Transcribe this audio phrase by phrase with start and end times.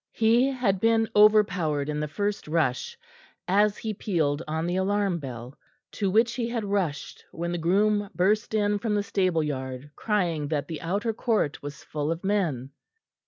[0.13, 2.97] He had been overpowered in the first rush
[3.47, 5.55] as he pealed on the alarm bell,
[5.91, 10.47] to which he had rushed when the groom burst in from the stable yard crying
[10.47, 12.71] that the outer court was full of men.